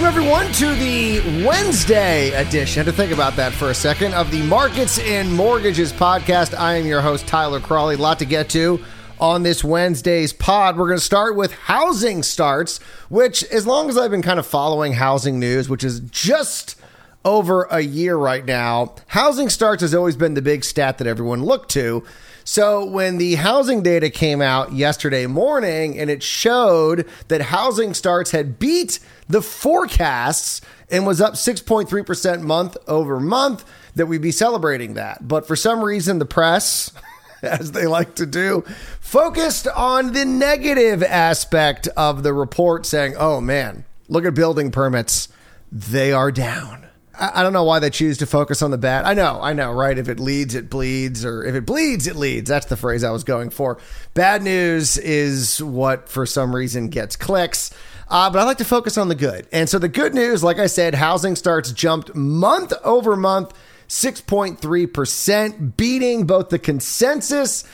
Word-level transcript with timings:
Welcome, 0.00 0.18
everyone, 0.18 0.52
to 0.52 0.74
the 0.76 1.44
Wednesday 1.46 2.30
edition. 2.30 2.86
To 2.86 2.90
think 2.92 3.12
about 3.12 3.36
that 3.36 3.52
for 3.52 3.68
a 3.68 3.74
second 3.74 4.14
of 4.14 4.30
the 4.30 4.40
Markets 4.44 4.98
and 4.98 5.30
Mortgages 5.30 5.92
podcast. 5.92 6.58
I 6.58 6.76
am 6.76 6.86
your 6.86 7.02
host, 7.02 7.26
Tyler 7.26 7.60
Crawley. 7.60 7.96
A 7.96 7.98
lot 7.98 8.18
to 8.20 8.24
get 8.24 8.48
to 8.48 8.82
on 9.20 9.42
this 9.42 9.62
Wednesday's 9.62 10.32
pod. 10.32 10.78
We're 10.78 10.86
going 10.86 10.98
to 10.98 11.04
start 11.04 11.36
with 11.36 11.52
housing 11.52 12.22
starts, 12.22 12.78
which, 13.10 13.44
as 13.44 13.66
long 13.66 13.90
as 13.90 13.98
I've 13.98 14.10
been 14.10 14.22
kind 14.22 14.38
of 14.38 14.46
following 14.46 14.94
housing 14.94 15.38
news, 15.38 15.68
which 15.68 15.84
is 15.84 16.00
just 16.00 16.80
over 17.24 17.64
a 17.64 17.80
year 17.80 18.16
right 18.16 18.44
now, 18.44 18.94
housing 19.08 19.48
starts 19.48 19.82
has 19.82 19.94
always 19.94 20.16
been 20.16 20.34
the 20.34 20.42
big 20.42 20.64
stat 20.64 20.98
that 20.98 21.06
everyone 21.06 21.44
looked 21.44 21.70
to. 21.72 22.04
So 22.44 22.84
when 22.84 23.18
the 23.18 23.36
housing 23.36 23.82
data 23.82 24.10
came 24.10 24.40
out 24.40 24.72
yesterday 24.72 25.26
morning 25.26 25.98
and 25.98 26.10
it 26.10 26.22
showed 26.22 27.06
that 27.28 27.42
housing 27.42 27.94
starts 27.94 28.30
had 28.30 28.58
beat 28.58 28.98
the 29.28 29.42
forecasts 29.42 30.60
and 30.90 31.06
was 31.06 31.20
up 31.20 31.34
6.3% 31.34 32.42
month 32.42 32.76
over 32.88 33.20
month, 33.20 33.64
that 33.94 34.06
we'd 34.06 34.22
be 34.22 34.32
celebrating 34.32 34.94
that. 34.94 35.28
But 35.28 35.46
for 35.46 35.56
some 35.56 35.84
reason, 35.84 36.18
the 36.18 36.24
press, 36.24 36.90
as 37.42 37.72
they 37.72 37.86
like 37.86 38.14
to 38.16 38.26
do, 38.26 38.64
focused 39.00 39.68
on 39.68 40.12
the 40.12 40.24
negative 40.24 41.02
aspect 41.02 41.88
of 41.96 42.22
the 42.22 42.32
report, 42.32 42.86
saying, 42.86 43.14
oh 43.18 43.40
man, 43.40 43.84
look 44.08 44.24
at 44.24 44.34
building 44.34 44.70
permits. 44.70 45.28
They 45.70 46.12
are 46.12 46.32
down. 46.32 46.89
I 47.20 47.42
don't 47.42 47.52
know 47.52 47.64
why 47.64 47.80
they 47.80 47.90
choose 47.90 48.16
to 48.18 48.26
focus 48.26 48.62
on 48.62 48.70
the 48.70 48.78
bad. 48.78 49.04
I 49.04 49.12
know, 49.12 49.40
I 49.42 49.52
know, 49.52 49.72
right? 49.72 49.98
If 49.98 50.08
it 50.08 50.18
leads, 50.18 50.54
it 50.54 50.70
bleeds, 50.70 51.22
or 51.24 51.44
if 51.44 51.54
it 51.54 51.66
bleeds, 51.66 52.06
it 52.06 52.16
leads. 52.16 52.48
That's 52.48 52.66
the 52.66 52.78
phrase 52.78 53.04
I 53.04 53.10
was 53.10 53.24
going 53.24 53.50
for. 53.50 53.78
Bad 54.14 54.42
news 54.42 54.96
is 54.96 55.62
what, 55.62 56.08
for 56.08 56.24
some 56.24 56.56
reason, 56.56 56.88
gets 56.88 57.16
clicks. 57.16 57.74
Uh, 58.08 58.30
but 58.30 58.38
I 58.38 58.44
like 58.44 58.56
to 58.58 58.64
focus 58.64 58.96
on 58.96 59.08
the 59.08 59.14
good. 59.14 59.46
And 59.52 59.68
so 59.68 59.78
the 59.78 59.88
good 59.88 60.14
news, 60.14 60.42
like 60.42 60.58
I 60.58 60.66
said, 60.66 60.94
housing 60.94 61.36
starts 61.36 61.72
jumped 61.72 62.14
month 62.14 62.72
over 62.82 63.14
month, 63.16 63.52
6.3%, 63.88 65.76
beating 65.76 66.26
both 66.26 66.48
the 66.48 66.58
consensus 66.58 67.64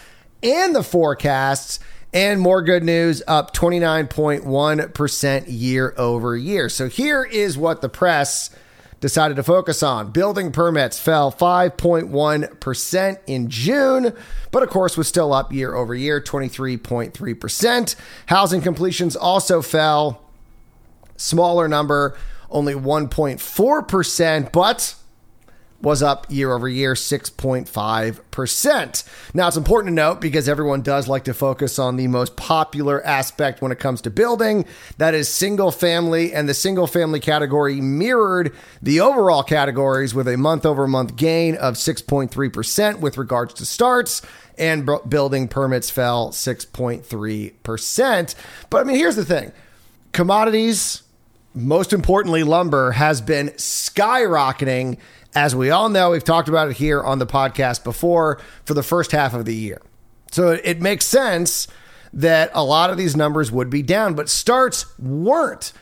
and 0.42 0.74
the 0.74 0.82
forecasts. 0.82 1.78
And 2.12 2.40
more 2.40 2.62
good 2.62 2.82
news, 2.82 3.22
up 3.26 3.54
29.1% 3.54 5.44
year 5.46 5.94
over 5.96 6.36
year. 6.36 6.68
So 6.68 6.88
here 6.88 7.24
is 7.24 7.56
what 7.56 7.80
the 7.80 7.88
press 7.88 8.50
decided 9.06 9.36
to 9.36 9.42
focus 9.44 9.84
on. 9.84 10.10
Building 10.10 10.50
permits 10.50 10.98
fell 10.98 11.30
5.1% 11.30 13.18
in 13.28 13.48
June, 13.48 14.12
but 14.50 14.64
of 14.64 14.68
course 14.68 14.96
was 14.96 15.06
still 15.06 15.32
up 15.32 15.52
year 15.52 15.76
over 15.76 15.94
year, 15.94 16.20
23.3%. 16.20 17.94
Housing 18.26 18.60
completions 18.60 19.14
also 19.14 19.62
fell, 19.62 20.28
smaller 21.16 21.68
number, 21.68 22.18
only 22.50 22.74
1.4%, 22.74 24.50
but 24.50 24.96
was 25.86 26.02
up 26.02 26.26
year 26.28 26.52
over 26.52 26.68
year 26.68 26.92
6.5%. 26.94 29.04
Now, 29.34 29.46
it's 29.46 29.56
important 29.56 29.92
to 29.92 29.94
note 29.94 30.20
because 30.20 30.48
everyone 30.48 30.82
does 30.82 31.06
like 31.06 31.22
to 31.24 31.32
focus 31.32 31.78
on 31.78 31.94
the 31.94 32.08
most 32.08 32.34
popular 32.34 33.06
aspect 33.06 33.62
when 33.62 33.70
it 33.70 33.78
comes 33.78 34.02
to 34.02 34.10
building 34.10 34.64
that 34.98 35.14
is 35.14 35.28
single 35.28 35.70
family, 35.70 36.34
and 36.34 36.48
the 36.48 36.54
single 36.54 36.88
family 36.88 37.20
category 37.20 37.80
mirrored 37.80 38.52
the 38.82 38.98
overall 38.98 39.44
categories 39.44 40.12
with 40.12 40.26
a 40.26 40.36
month 40.36 40.66
over 40.66 40.88
month 40.88 41.14
gain 41.14 41.54
of 41.54 41.74
6.3% 41.74 42.98
with 42.98 43.16
regards 43.16 43.54
to 43.54 43.64
starts. 43.64 44.22
And 44.58 44.90
building 45.08 45.46
permits 45.46 45.88
fell 45.88 46.30
6.3%. 46.30 48.34
But 48.70 48.80
I 48.80 48.82
mean, 48.82 48.96
here's 48.96 49.14
the 49.14 49.24
thing 49.24 49.52
commodities, 50.10 51.04
most 51.54 51.92
importantly, 51.92 52.42
lumber, 52.42 52.90
has 52.90 53.20
been 53.20 53.50
skyrocketing 53.50 54.98
as 55.36 55.54
we 55.54 55.70
all 55.70 55.90
know, 55.90 56.10
we've 56.10 56.24
talked 56.24 56.48
about 56.48 56.70
it 56.70 56.78
here 56.78 57.02
on 57.02 57.18
the 57.18 57.26
podcast 57.26 57.84
before 57.84 58.40
for 58.64 58.72
the 58.72 58.82
first 58.82 59.12
half 59.12 59.34
of 59.34 59.44
the 59.44 59.54
year. 59.54 59.82
So 60.32 60.48
it 60.48 60.80
makes 60.80 61.04
sense 61.04 61.68
that 62.14 62.50
a 62.54 62.64
lot 62.64 62.88
of 62.88 62.96
these 62.96 63.14
numbers 63.14 63.52
would 63.52 63.68
be 63.68 63.82
down, 63.82 64.14
but 64.14 64.30
starts 64.30 64.98
weren't. 64.98 65.74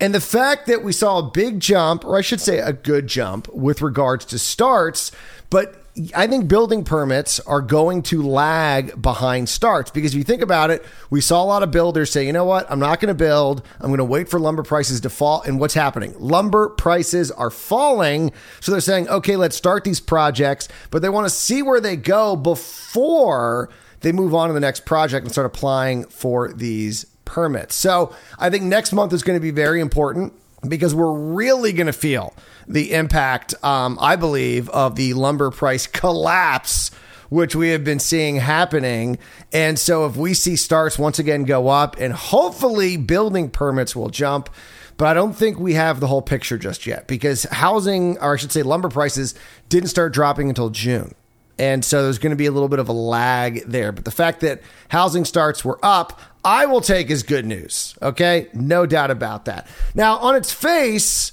And 0.00 0.12
the 0.12 0.20
fact 0.20 0.66
that 0.66 0.82
we 0.82 0.92
saw 0.92 1.20
a 1.20 1.30
big 1.30 1.60
jump, 1.60 2.04
or 2.04 2.18
I 2.18 2.22
should 2.22 2.40
say 2.40 2.58
a 2.58 2.72
good 2.72 3.06
jump, 3.06 3.46
with 3.54 3.82
regards 3.82 4.24
to 4.26 4.38
starts, 4.38 5.12
but 5.48 5.81
I 6.14 6.26
think 6.26 6.48
building 6.48 6.84
permits 6.84 7.38
are 7.40 7.60
going 7.60 8.02
to 8.04 8.22
lag 8.22 9.00
behind 9.00 9.50
starts 9.50 9.90
because 9.90 10.14
if 10.14 10.18
you 10.18 10.24
think 10.24 10.40
about 10.40 10.70
it, 10.70 10.82
we 11.10 11.20
saw 11.20 11.42
a 11.42 11.44
lot 11.44 11.62
of 11.62 11.70
builders 11.70 12.10
say, 12.10 12.24
you 12.24 12.32
know 12.32 12.46
what, 12.46 12.70
I'm 12.70 12.78
not 12.78 12.98
going 12.98 13.08
to 13.08 13.14
build. 13.14 13.62
I'm 13.78 13.88
going 13.88 13.98
to 13.98 14.04
wait 14.04 14.30
for 14.30 14.40
lumber 14.40 14.62
prices 14.62 15.02
to 15.02 15.10
fall. 15.10 15.42
And 15.42 15.60
what's 15.60 15.74
happening? 15.74 16.14
Lumber 16.18 16.70
prices 16.70 17.30
are 17.30 17.50
falling. 17.50 18.32
So 18.60 18.72
they're 18.72 18.80
saying, 18.80 19.08
okay, 19.10 19.36
let's 19.36 19.54
start 19.54 19.84
these 19.84 20.00
projects, 20.00 20.66
but 20.90 21.02
they 21.02 21.10
want 21.10 21.26
to 21.26 21.30
see 21.30 21.62
where 21.62 21.80
they 21.80 21.96
go 21.96 22.36
before 22.36 23.68
they 24.00 24.12
move 24.12 24.34
on 24.34 24.48
to 24.48 24.54
the 24.54 24.60
next 24.60 24.86
project 24.86 25.24
and 25.24 25.32
start 25.32 25.46
applying 25.46 26.04
for 26.06 26.54
these 26.54 27.04
permits. 27.26 27.74
So 27.74 28.14
I 28.38 28.48
think 28.48 28.64
next 28.64 28.94
month 28.94 29.12
is 29.12 29.22
going 29.22 29.36
to 29.36 29.42
be 29.42 29.50
very 29.50 29.80
important 29.80 30.32
because 30.66 30.94
we're 30.94 31.12
really 31.12 31.72
going 31.72 31.86
to 31.86 31.92
feel 31.92 32.34
the 32.68 32.92
impact, 32.92 33.54
um, 33.64 33.98
I 34.00 34.16
believe, 34.16 34.68
of 34.70 34.96
the 34.96 35.14
lumber 35.14 35.50
price 35.50 35.86
collapse, 35.86 36.90
which 37.28 37.56
we 37.56 37.70
have 37.70 37.84
been 37.84 37.98
seeing 37.98 38.36
happening. 38.36 39.18
And 39.52 39.78
so, 39.78 40.06
if 40.06 40.16
we 40.16 40.34
see 40.34 40.56
starts 40.56 40.98
once 40.98 41.18
again 41.18 41.44
go 41.44 41.68
up, 41.68 41.96
and 41.98 42.12
hopefully 42.12 42.96
building 42.96 43.50
permits 43.50 43.96
will 43.96 44.10
jump. 44.10 44.48
But 44.96 45.06
I 45.08 45.14
don't 45.14 45.32
think 45.32 45.58
we 45.58 45.74
have 45.74 46.00
the 46.00 46.06
whole 46.06 46.22
picture 46.22 46.58
just 46.58 46.86
yet 46.86 47.08
because 47.08 47.44
housing, 47.44 48.18
or 48.18 48.34
I 48.34 48.36
should 48.36 48.52
say, 48.52 48.62
lumber 48.62 48.88
prices 48.88 49.34
didn't 49.68 49.88
start 49.88 50.12
dropping 50.12 50.48
until 50.48 50.70
June. 50.70 51.14
And 51.58 51.84
so 51.84 52.02
there's 52.02 52.18
going 52.18 52.30
to 52.30 52.36
be 52.36 52.46
a 52.46 52.52
little 52.52 52.68
bit 52.68 52.78
of 52.78 52.88
a 52.88 52.92
lag 52.92 53.62
there. 53.66 53.92
But 53.92 54.04
the 54.04 54.10
fact 54.10 54.40
that 54.40 54.62
housing 54.88 55.24
starts 55.24 55.64
were 55.64 55.78
up, 55.82 56.20
I 56.44 56.66
will 56.66 56.80
take 56.80 57.10
as 57.10 57.22
good 57.22 57.46
news. 57.46 57.96
Okay. 58.02 58.48
No 58.52 58.86
doubt 58.86 59.10
about 59.10 59.44
that. 59.44 59.66
Now, 59.94 60.18
on 60.18 60.34
its 60.34 60.52
face, 60.52 61.32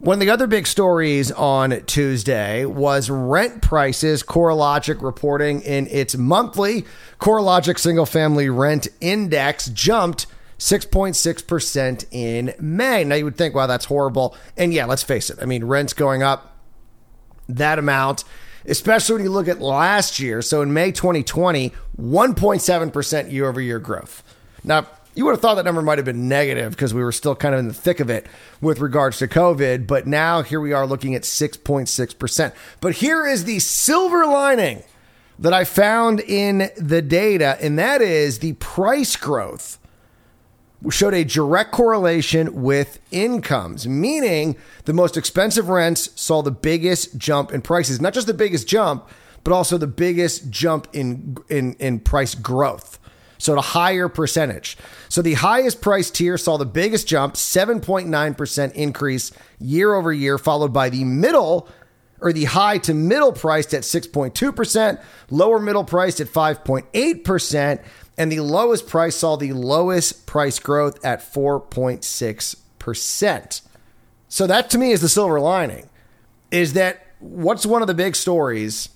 one 0.00 0.14
of 0.14 0.20
the 0.20 0.30
other 0.30 0.46
big 0.46 0.66
stories 0.66 1.30
on 1.30 1.82
Tuesday 1.84 2.64
was 2.64 3.10
rent 3.10 3.62
prices. 3.62 4.22
CoreLogic 4.22 5.02
reporting 5.02 5.60
in 5.60 5.86
its 5.88 6.16
monthly 6.16 6.86
CoreLogic 7.20 7.78
single 7.78 8.06
family 8.06 8.48
rent 8.48 8.88
index 9.00 9.66
jumped 9.68 10.26
6.6% 10.58 12.06
in 12.10 12.54
May. 12.58 13.04
Now 13.04 13.14
you 13.14 13.24
would 13.24 13.36
think, 13.36 13.54
wow, 13.54 13.66
that's 13.66 13.84
horrible. 13.84 14.36
And 14.56 14.72
yeah, 14.72 14.86
let's 14.86 15.02
face 15.02 15.30
it. 15.30 15.38
I 15.40 15.44
mean, 15.44 15.64
rent's 15.64 15.92
going 15.92 16.22
up 16.22 16.56
that 17.48 17.78
amount, 17.78 18.24
especially 18.66 19.16
when 19.16 19.24
you 19.24 19.30
look 19.30 19.48
at 19.48 19.60
last 19.60 20.18
year. 20.18 20.40
So 20.42 20.62
in 20.62 20.72
May 20.72 20.92
2020, 20.92 21.72
1.7% 22.00 23.32
year 23.32 23.48
over 23.48 23.60
year 23.60 23.78
growth. 23.78 24.22
Now, 24.64 24.86
you 25.14 25.24
would 25.24 25.32
have 25.32 25.40
thought 25.40 25.56
that 25.56 25.64
number 25.64 25.82
might 25.82 25.98
have 25.98 26.04
been 26.04 26.28
negative 26.28 26.70
because 26.70 26.94
we 26.94 27.02
were 27.02 27.12
still 27.12 27.34
kind 27.34 27.54
of 27.54 27.58
in 27.58 27.68
the 27.68 27.74
thick 27.74 28.00
of 28.00 28.10
it 28.10 28.26
with 28.60 28.78
regards 28.78 29.18
to 29.18 29.28
COVID. 29.28 29.86
But 29.86 30.06
now 30.06 30.42
here 30.42 30.60
we 30.60 30.72
are 30.72 30.86
looking 30.86 31.14
at 31.14 31.22
6.6%. 31.22 32.52
But 32.80 32.94
here 32.96 33.26
is 33.26 33.44
the 33.44 33.58
silver 33.58 34.24
lining 34.24 34.82
that 35.38 35.52
I 35.52 35.64
found 35.64 36.20
in 36.20 36.70
the 36.76 37.02
data, 37.02 37.56
and 37.60 37.78
that 37.78 38.02
is 38.02 38.38
the 38.38 38.52
price 38.54 39.16
growth 39.16 39.78
showed 40.90 41.12
a 41.12 41.24
direct 41.24 41.72
correlation 41.72 42.62
with 42.62 43.00
incomes, 43.10 43.86
meaning 43.86 44.56
the 44.84 44.92
most 44.92 45.16
expensive 45.16 45.68
rents 45.68 46.08
saw 46.18 46.40
the 46.40 46.50
biggest 46.50 47.18
jump 47.18 47.52
in 47.52 47.60
prices, 47.60 48.00
not 48.00 48.14
just 48.14 48.26
the 48.26 48.34
biggest 48.34 48.66
jump, 48.66 49.06
but 49.44 49.52
also 49.52 49.76
the 49.76 49.86
biggest 49.86 50.50
jump 50.50 50.88
in 50.92 51.36
in, 51.48 51.74
in 51.74 52.00
price 52.00 52.34
growth 52.34 52.98
so 53.40 53.56
a 53.56 53.62
higher 53.62 54.08
percentage. 54.08 54.76
So 55.08 55.22
the 55.22 55.34
highest 55.34 55.80
price 55.80 56.10
tier 56.10 56.36
saw 56.36 56.58
the 56.58 56.66
biggest 56.66 57.06
jump, 57.08 57.34
7.9% 57.34 58.72
increase 58.72 59.32
year 59.58 59.94
over 59.94 60.12
year, 60.12 60.38
followed 60.38 60.72
by 60.72 60.90
the 60.90 61.04
middle 61.04 61.68
or 62.20 62.32
the 62.34 62.44
high 62.44 62.76
to 62.78 62.92
middle 62.92 63.32
priced 63.32 63.72
at 63.72 63.82
6.2%, 63.82 65.02
lower 65.30 65.58
middle 65.58 65.84
priced 65.84 66.20
at 66.20 66.26
5.8%, 66.26 67.82
and 68.18 68.30
the 68.30 68.40
lowest 68.40 68.86
price 68.86 69.16
saw 69.16 69.36
the 69.36 69.54
lowest 69.54 70.26
price 70.26 70.58
growth 70.58 71.02
at 71.02 71.20
4.6%. 71.20 73.62
So 74.28 74.46
that 74.46 74.68
to 74.70 74.78
me 74.78 74.92
is 74.92 75.00
the 75.00 75.08
silver 75.08 75.40
lining 75.40 75.88
is 76.50 76.74
that 76.74 77.06
what's 77.20 77.64
one 77.64 77.80
of 77.80 77.88
the 77.88 77.94
big 77.94 78.14
stories 78.14 78.90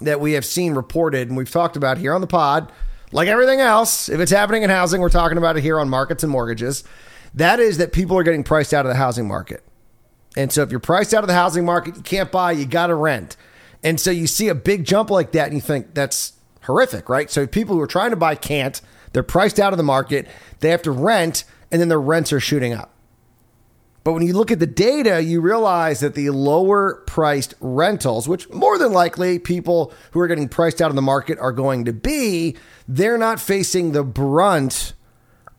that 0.00 0.20
we 0.20 0.34
have 0.34 0.44
seen 0.44 0.74
reported 0.74 1.26
and 1.28 1.36
we've 1.36 1.50
talked 1.50 1.76
about 1.76 1.98
here 1.98 2.14
on 2.14 2.20
the 2.20 2.28
pod 2.28 2.70
like 3.12 3.28
everything 3.28 3.60
else, 3.60 4.08
if 4.08 4.20
it's 4.20 4.30
happening 4.30 4.62
in 4.62 4.70
housing, 4.70 5.00
we're 5.00 5.08
talking 5.08 5.38
about 5.38 5.56
it 5.56 5.62
here 5.62 5.80
on 5.80 5.88
markets 5.88 6.22
and 6.22 6.30
mortgages. 6.30 6.84
That 7.34 7.60
is 7.60 7.78
that 7.78 7.92
people 7.92 8.16
are 8.18 8.22
getting 8.22 8.44
priced 8.44 8.74
out 8.74 8.84
of 8.84 8.90
the 8.90 8.96
housing 8.96 9.26
market. 9.26 9.62
And 10.36 10.52
so 10.52 10.62
if 10.62 10.70
you're 10.70 10.80
priced 10.80 11.14
out 11.14 11.24
of 11.24 11.28
the 11.28 11.34
housing 11.34 11.64
market, 11.64 11.96
you 11.96 12.02
can't 12.02 12.30
buy, 12.30 12.52
you 12.52 12.66
got 12.66 12.88
to 12.88 12.94
rent. 12.94 13.36
And 13.82 13.98
so 14.00 14.10
you 14.10 14.26
see 14.26 14.48
a 14.48 14.54
big 14.54 14.84
jump 14.84 15.10
like 15.10 15.32
that 15.32 15.46
and 15.46 15.54
you 15.54 15.60
think 15.60 15.94
that's 15.94 16.34
horrific, 16.62 17.08
right? 17.08 17.30
So 17.30 17.46
people 17.46 17.74
who 17.74 17.80
are 17.80 17.86
trying 17.86 18.10
to 18.10 18.16
buy 18.16 18.34
can't, 18.34 18.80
they're 19.12 19.22
priced 19.22 19.58
out 19.58 19.72
of 19.72 19.76
the 19.78 19.82
market, 19.82 20.26
they 20.60 20.70
have 20.70 20.82
to 20.82 20.90
rent, 20.90 21.44
and 21.70 21.80
then 21.80 21.88
their 21.88 22.00
rents 22.00 22.32
are 22.32 22.40
shooting 22.40 22.72
up. 22.72 22.92
But 24.04 24.12
when 24.12 24.26
you 24.26 24.32
look 24.32 24.50
at 24.50 24.58
the 24.58 24.66
data, 24.66 25.22
you 25.22 25.40
realize 25.40 26.00
that 26.00 26.14
the 26.14 26.30
lower 26.30 27.02
priced 27.06 27.54
rentals, 27.60 28.28
which 28.28 28.48
more 28.50 28.78
than 28.78 28.92
likely 28.92 29.38
people 29.38 29.92
who 30.12 30.20
are 30.20 30.28
getting 30.28 30.48
priced 30.48 30.80
out 30.80 30.90
of 30.90 30.96
the 30.96 31.02
market 31.02 31.38
are 31.38 31.52
going 31.52 31.84
to 31.84 31.92
be, 31.92 32.56
they're 32.86 33.18
not 33.18 33.40
facing 33.40 33.92
the 33.92 34.04
brunt 34.04 34.94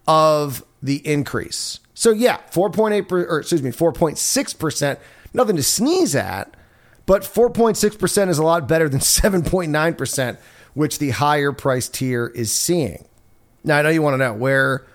of 0.07 0.65
the 0.81 1.05
increase. 1.07 1.79
So 1.93 2.11
yeah, 2.11 2.39
4.8 2.51 3.11
or 3.11 3.39
excuse 3.39 3.61
me, 3.61 3.71
4.6%, 3.71 4.97
nothing 5.33 5.55
to 5.57 5.63
sneeze 5.63 6.15
at, 6.15 6.55
but 7.05 7.23
4.6% 7.23 8.29
is 8.29 8.37
a 8.37 8.43
lot 8.43 8.67
better 8.67 8.87
than 8.87 8.99
7.9%, 9.01 10.37
which 10.73 10.99
the 10.99 11.09
higher 11.11 11.51
price 11.51 11.89
tier 11.89 12.27
is 12.27 12.51
seeing. 12.51 13.05
Now 13.63 13.79
I 13.79 13.81
know 13.81 13.89
you 13.89 14.01
want 14.01 14.13
to 14.13 14.17
know 14.17 14.33
where 14.33 14.87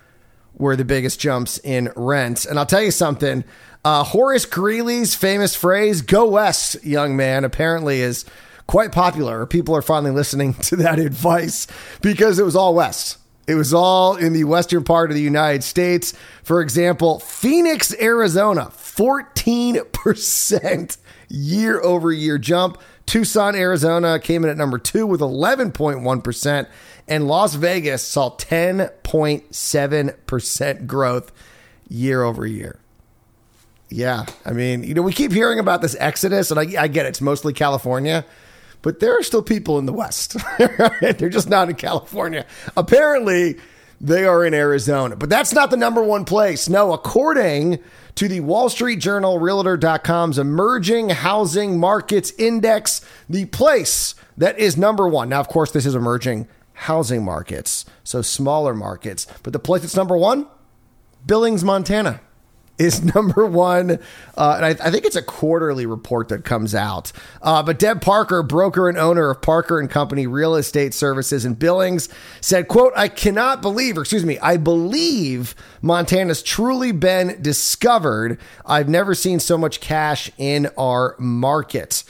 were 0.57 0.77
the 0.77 0.85
biggest 0.85 1.21
jumps 1.21 1.59
in 1.59 1.93
rents. 1.97 2.45
And 2.45 2.59
I'll 2.59 2.67
tell 2.67 2.83
you 2.83 2.91
something 2.91 3.45
uh, 3.85 4.03
Horace 4.03 4.47
Greeley's 4.47 5.15
famous 5.15 5.55
phrase, 5.55 6.01
go 6.01 6.27
west, 6.27 6.83
young 6.85 7.17
man, 7.17 7.45
apparently 7.45 8.01
is 8.01 8.25
quite 8.67 8.93
popular. 8.93 9.45
People 9.45 9.77
are 9.77 9.83
finally 9.83 10.11
listening 10.11 10.55
to 10.63 10.77
that 10.77 10.99
advice 10.99 11.67
because 12.01 12.39
it 12.39 12.45
was 12.45 12.57
all 12.57 12.75
west. 12.75 13.19
It 13.47 13.57
was 13.57 13.75
all 13.75 14.17
in 14.17 14.33
the 14.33 14.45
western 14.45 14.85
part 14.85 15.11
of 15.11 15.17
the 15.17 15.23
United 15.23 15.63
States. 15.63 16.15
For 16.43 16.63
example, 16.63 17.21
Phoenix, 17.21 17.95
Arizona, 18.01 18.73
14% 18.73 20.97
year 21.29 21.79
over 21.83 22.11
year 22.11 22.39
jump. 22.39 22.79
Tucson, 23.07 23.55
Arizona 23.55 24.19
came 24.19 24.45
in 24.45 24.51
at 24.51 24.57
number 24.57 24.79
two 24.79 25.07
with 25.07 25.21
11.1% 25.21 26.67
and 27.07 27.29
Las 27.29 27.55
Vegas 27.55 28.03
saw 28.03 28.31
10.7% 28.37 30.87
growth 30.87 31.33
year 31.89 32.23
over 32.23 32.47
year. 32.47 32.79
Yeah, 33.91 34.25
I 34.45 34.53
mean, 34.53 34.83
you 34.83 34.95
know, 34.95 35.03
we 35.03 35.13
keep 35.13 35.33
hearing 35.33 35.59
about 35.59 35.83
this 35.83 35.95
exodus, 36.01 36.51
and 36.51 36.59
I, 36.59 36.83
I 36.83 36.89
get 36.89 37.05
it, 37.07 37.11
it's 37.11 37.21
mostly 37.21 37.53
California, 37.53 38.25
but 38.83 39.01
there 39.01 39.17
are 39.17 39.23
still 39.23 39.43
people 39.43 39.79
in 39.79 39.87
the 39.87 39.93
West. 39.93 40.37
They're 41.01 41.29
just 41.29 41.49
not 41.49 41.69
in 41.69 41.77
California. 41.77 42.45
Apparently, 42.77 43.57
they 44.01 44.27
are 44.27 44.45
in 44.45 44.55
Arizona, 44.55 45.17
but 45.17 45.31
that's 45.31 45.53
not 45.53 45.71
the 45.71 45.77
number 45.77 46.03
one 46.03 46.25
place. 46.25 46.69
No, 46.69 46.93
according 46.93 47.79
to 48.17 48.29
the 48.29 48.41
Wall 48.41 48.69
Street 48.69 49.01
Journal, 49.01 49.39
Realtor.com's 49.39 50.39
Emerging 50.39 51.11
Housing 51.11 51.79
Markets 51.79 52.33
Index, 52.39 53.01
the 53.29 53.47
place 53.47 54.15
that 54.37 54.59
is 54.59 54.77
number 54.77 55.09
one. 55.09 55.29
Now, 55.29 55.41
of 55.41 55.49
course, 55.49 55.71
this 55.71 55.87
is 55.87 55.95
emerging 55.95 56.49
housing 56.75 57.25
markets, 57.25 57.85
so 58.03 58.23
smaller 58.23 58.75
markets. 58.75 59.27
But 59.43 59.53
the 59.53 59.59
place 59.59 59.83
that's 59.83 59.97
number 59.97 60.17
one, 60.17 60.47
Billings, 61.27 61.65
Montana, 61.65 62.21
is 62.79 63.05
number 63.15 63.47
one. 63.47 63.99
Uh, 64.37 64.55
and 64.57 64.65
I, 64.65 64.71
I, 64.71 64.91
think 64.91 65.05
it's 65.05 65.15
a 65.17 65.23
quarterly 65.23 65.87
report 65.87 66.29
that 66.29 66.45
comes 66.45 66.75
out. 66.75 67.13
Uh, 67.43 67.63
but 67.63 67.79
Deb 67.79 68.01
Parker, 68.01 68.43
broker 68.43 68.89
and 68.89 68.99
owner 68.99 69.31
of 69.31 69.41
Parker 69.43 69.79
and 69.79 69.89
Company 69.89 70.27
Real 70.27 70.57
Estate 70.57 70.93
Services 70.95 71.45
in 71.45 71.55
Billings, 71.55 72.09
said, 72.41 72.67
quote, 72.69 72.93
I 72.97 73.09
cannot 73.09 73.63
believe, 73.63 73.99
or 73.99 74.01
excuse 74.03 74.25
me, 74.25 74.39
I 74.41 74.57
believe 74.57 75.55
Montana's 75.83 76.43
truly 76.43 76.91
been 76.93 77.41
discovered. 77.41 78.39
I've 78.67 78.89
never 78.89 79.15
seen 79.15 79.39
so 79.41 79.57
much 79.57 79.81
cash 79.81 80.31
in 80.37 80.69
our 80.77 81.15
market. 81.19 82.03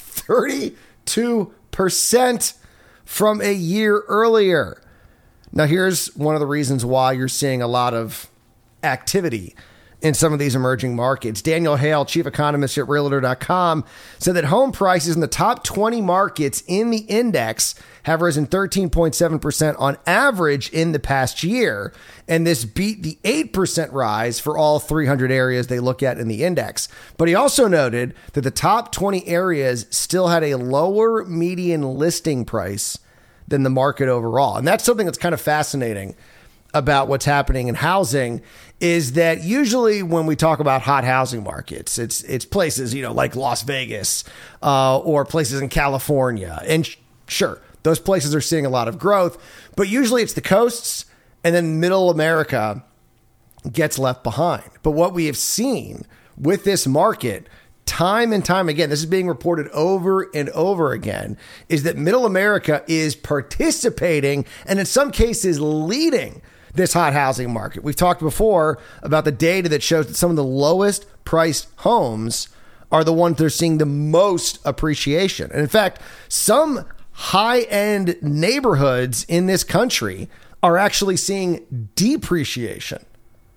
32% 1.06 2.54
from 3.04 3.40
a 3.40 3.52
year 3.52 4.02
earlier. 4.08 4.80
Now, 5.52 5.66
here's 5.66 6.14
one 6.16 6.34
of 6.34 6.40
the 6.40 6.46
reasons 6.46 6.84
why 6.84 7.12
you're 7.12 7.28
seeing 7.28 7.60
a 7.60 7.66
lot 7.66 7.94
of 7.94 8.28
activity 8.82 9.54
in 10.02 10.14
some 10.14 10.32
of 10.32 10.38
these 10.38 10.54
emerging 10.54 10.96
markets. 10.96 11.40
Danielle 11.40 11.76
Hale, 11.76 12.04
chief 12.04 12.26
economist 12.26 12.76
at 12.76 12.88
Realtor.com, 12.88 13.84
said 14.18 14.34
that 14.34 14.46
home 14.46 14.72
prices 14.72 15.14
in 15.14 15.20
the 15.20 15.28
top 15.28 15.62
20 15.62 16.00
markets 16.00 16.62
in 16.66 16.90
the 16.90 17.04
index 17.08 17.74
have 18.02 18.20
risen 18.20 18.46
13.7% 18.46 19.76
on 19.78 19.96
average 20.06 20.68
in 20.70 20.90
the 20.90 20.98
past 20.98 21.44
year. 21.44 21.92
And 22.26 22.44
this 22.44 22.64
beat 22.64 23.02
the 23.02 23.18
8% 23.22 23.92
rise 23.92 24.40
for 24.40 24.58
all 24.58 24.80
300 24.80 25.30
areas 25.30 25.68
they 25.68 25.78
look 25.78 26.02
at 26.02 26.18
in 26.18 26.26
the 26.26 26.42
index. 26.42 26.88
But 27.16 27.28
he 27.28 27.34
also 27.34 27.68
noted 27.68 28.14
that 28.32 28.40
the 28.40 28.50
top 28.50 28.90
20 28.90 29.26
areas 29.28 29.86
still 29.90 30.28
had 30.28 30.42
a 30.42 30.56
lower 30.56 31.24
median 31.24 31.82
listing 31.82 32.44
price 32.44 32.98
than 33.46 33.62
the 33.62 33.70
market 33.70 34.08
overall. 34.08 34.56
And 34.56 34.66
that's 34.66 34.82
something 34.82 35.06
that's 35.06 35.18
kind 35.18 35.34
of 35.34 35.40
fascinating 35.40 36.16
about 36.74 37.08
what's 37.08 37.24
happening 37.24 37.68
in 37.68 37.74
housing 37.74 38.42
is 38.80 39.12
that 39.12 39.42
usually 39.42 40.02
when 40.02 40.26
we 40.26 40.34
talk 40.34 40.58
about 40.58 40.82
hot 40.82 41.04
housing 41.04 41.42
markets, 41.44 41.98
it's 41.98 42.22
it's 42.24 42.44
places 42.44 42.94
you 42.94 43.02
know 43.02 43.12
like 43.12 43.36
Las 43.36 43.62
Vegas 43.62 44.24
uh, 44.62 44.98
or 44.98 45.24
places 45.24 45.60
in 45.60 45.68
California, 45.68 46.62
and 46.66 46.86
sh- 46.86 46.96
sure 47.28 47.60
those 47.82 47.98
places 47.98 48.34
are 48.34 48.40
seeing 48.40 48.66
a 48.66 48.70
lot 48.70 48.88
of 48.88 48.98
growth, 48.98 49.42
but 49.76 49.88
usually 49.88 50.22
it's 50.22 50.34
the 50.34 50.40
coasts 50.40 51.06
and 51.44 51.54
then 51.54 51.80
Middle 51.80 52.10
America 52.10 52.84
gets 53.70 53.98
left 53.98 54.22
behind. 54.22 54.68
But 54.82 54.92
what 54.92 55.12
we 55.12 55.26
have 55.26 55.36
seen 55.36 56.06
with 56.36 56.64
this 56.64 56.86
market 56.86 57.48
time 57.84 58.32
and 58.32 58.44
time 58.44 58.68
again, 58.68 58.90
this 58.90 59.00
is 59.00 59.06
being 59.06 59.28
reported 59.28 59.68
over 59.68 60.30
and 60.34 60.48
over 60.50 60.92
again, 60.92 61.36
is 61.68 61.82
that 61.82 61.96
Middle 61.96 62.24
America 62.24 62.82
is 62.86 63.16
participating 63.16 64.44
and 64.66 64.78
in 64.78 64.86
some 64.86 65.10
cases 65.10 65.60
leading 65.60 66.40
this 66.74 66.92
hot 66.92 67.12
housing 67.12 67.52
market. 67.52 67.84
We've 67.84 67.96
talked 67.96 68.20
before 68.20 68.78
about 69.02 69.24
the 69.24 69.32
data 69.32 69.68
that 69.68 69.82
shows 69.82 70.06
that 70.06 70.14
some 70.14 70.30
of 70.30 70.36
the 70.36 70.44
lowest 70.44 71.06
priced 71.24 71.68
homes 71.76 72.48
are 72.90 73.04
the 73.04 73.12
ones 73.12 73.38
that 73.38 73.44
are 73.44 73.50
seeing 73.50 73.78
the 73.78 73.86
most 73.86 74.58
appreciation. 74.64 75.50
And 75.50 75.60
in 75.60 75.68
fact, 75.68 76.00
some 76.28 76.84
high 77.12 77.62
end 77.62 78.16
neighborhoods 78.20 79.24
in 79.24 79.46
this 79.46 79.64
country 79.64 80.28
are 80.62 80.76
actually 80.76 81.16
seeing 81.16 81.90
depreciation. 81.94 83.04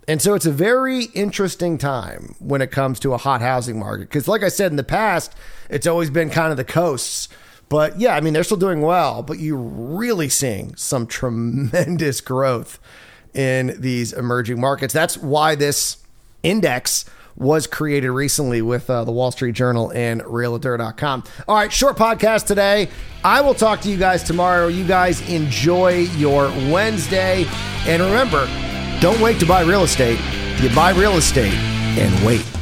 And 0.08 0.22
so 0.22 0.36
it's 0.36 0.46
a 0.46 0.52
very 0.52 1.06
interesting 1.06 1.78
time 1.78 2.36
when 2.40 2.62
it 2.62 2.72
comes 2.72 3.00
to 3.02 3.14
a 3.14 3.18
hot 3.18 3.42
housing 3.42 3.80
market. 3.80 4.10
Because, 4.10 4.28
like 4.28 4.44
I 4.44 4.50
said 4.50 4.72
in 4.72 4.78
the 4.78 4.84
past, 4.84 5.34
it's 5.70 5.88
always 5.88 6.10
been 6.10 6.30
kind 6.30 6.52
of 6.52 6.58
the 6.58 6.64
coasts. 6.64 7.28
But 7.70 8.00
yeah, 8.00 8.16
I 8.16 8.22
mean, 8.22 8.34
they're 8.34 8.44
still 8.44 8.58
doing 8.58 8.82
well, 8.82 9.24
but 9.24 9.40
you're 9.40 9.58
really 9.58 10.30
seeing 10.30 10.76
some 10.76 11.08
tremendous 11.08 12.22
growth 12.22 12.80
in 13.36 13.76
these 13.80 14.14
emerging 14.14 14.60
markets. 14.60 14.94
That's 14.94 15.18
why 15.18 15.56
this 15.56 15.98
index 16.44 17.06
was 17.36 17.68
created 17.68 18.12
recently 18.12 18.62
with 18.62 18.90
uh, 18.90 19.04
the 19.04 19.12
Wall 19.12 19.32
Street 19.32 19.56
Journal 19.56 19.92
and 19.94 20.24
Realtor.com. 20.26 21.24
All 21.48 21.56
right, 21.56 21.72
short 21.72 21.98
podcast 21.98 22.46
today. 22.46 22.90
I 23.24 23.42
will 23.42 23.54
talk 23.54 23.82
to 23.82 23.90
you 23.90 23.98
guys 23.98 24.24
tomorrow. 24.24 24.68
You 24.68 24.86
guys 24.86 25.28
enjoy 25.30 26.08
your 26.16 26.48
Wednesday. 26.72 27.46
And 27.86 28.02
remember, 28.02 28.48
don't 29.02 29.20
wait 29.20 29.40
to 29.42 29.46
buy 29.46 29.62
real 29.62 29.84
estate. 29.84 30.20
You 30.62 30.74
buy 30.74 30.92
real 30.92 31.18
estate 31.18 31.54
and 31.54 32.26
wait. 32.26 32.55